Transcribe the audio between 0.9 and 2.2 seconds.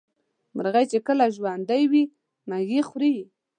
چې کله ژوندۍ وي